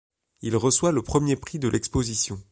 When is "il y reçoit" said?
0.41-0.91